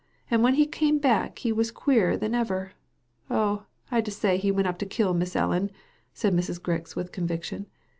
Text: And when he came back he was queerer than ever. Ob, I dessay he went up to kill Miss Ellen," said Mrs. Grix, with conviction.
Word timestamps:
And 0.31 0.41
when 0.41 0.55
he 0.55 0.65
came 0.65 0.97
back 0.97 1.37
he 1.37 1.51
was 1.51 1.69
queerer 1.69 2.17
than 2.17 2.33
ever. 2.33 2.71
Ob, 3.29 3.67
I 3.91 4.01
dessay 4.01 4.37
he 4.39 4.49
went 4.49 4.67
up 4.67 4.79
to 4.79 4.85
kill 4.87 5.13
Miss 5.13 5.35
Ellen," 5.35 5.69
said 6.11 6.33
Mrs. 6.33 6.59
Grix, 6.59 6.95
with 6.95 7.11
conviction. 7.11 7.67